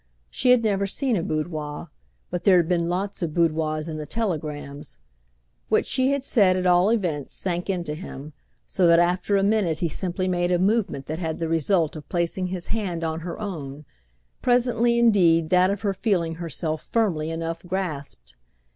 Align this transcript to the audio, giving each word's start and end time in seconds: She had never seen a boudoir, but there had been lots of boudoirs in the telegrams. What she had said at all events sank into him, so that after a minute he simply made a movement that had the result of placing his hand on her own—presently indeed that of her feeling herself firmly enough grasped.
She 0.31 0.49
had 0.49 0.63
never 0.63 0.87
seen 0.87 1.15
a 1.15 1.21
boudoir, 1.21 1.89
but 2.31 2.43
there 2.43 2.57
had 2.57 2.67
been 2.67 2.89
lots 2.89 3.21
of 3.21 3.35
boudoirs 3.35 3.87
in 3.87 3.97
the 3.97 4.07
telegrams. 4.07 4.97
What 5.69 5.85
she 5.85 6.09
had 6.09 6.23
said 6.23 6.55
at 6.57 6.65
all 6.65 6.89
events 6.89 7.35
sank 7.35 7.69
into 7.69 7.93
him, 7.93 8.33
so 8.65 8.87
that 8.87 8.97
after 8.97 9.37
a 9.37 9.43
minute 9.43 9.77
he 9.81 9.89
simply 9.89 10.27
made 10.27 10.51
a 10.51 10.57
movement 10.57 11.05
that 11.05 11.19
had 11.19 11.37
the 11.37 11.47
result 11.47 11.95
of 11.95 12.09
placing 12.09 12.47
his 12.47 12.65
hand 12.73 13.03
on 13.03 13.19
her 13.19 13.39
own—presently 13.39 14.97
indeed 14.97 15.51
that 15.51 15.69
of 15.69 15.81
her 15.81 15.93
feeling 15.93 16.33
herself 16.41 16.81
firmly 16.81 17.29
enough 17.29 17.63
grasped. 17.63 18.33